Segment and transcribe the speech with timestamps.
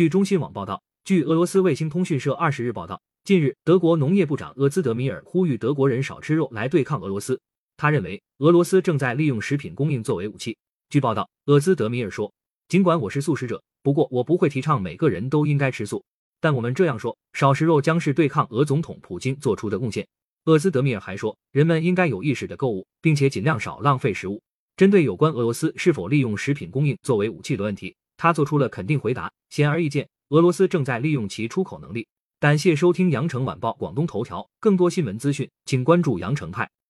[0.00, 7.38] 据中新网报道，据俄罗斯卫星通讯社二十日报道，近日德国农业部长厄兹德米尔呼吁德国人少吃肉来对抗俄罗斯。
[7.76, 10.56] 他认为俄罗斯正在利用食品供应作为武器。
[10.88, 12.32] 据报道，厄兹德米尔说
[12.66, 16.02] ：“尽管我是素食者，不过我不会提倡每个人都应该吃素。
[16.40, 20.08] 但我们这样说，少食肉将是对抗俄总统普京做出的贡献。”
[20.48, 24.40] 厄兹德米尔还说，人们应该有意识的购物，并且尽量少浪费食物。
[24.78, 29.32] 针对有关俄罗斯是否利用食品供应作为武器的问题，他做出了肯定回答。
[29.48, 32.06] 显而易见，俄罗斯正在利用其出口能力。
[32.38, 36.70] 感谢收听羊城晚报广东头条，更多新闻资讯，请关注羊城派。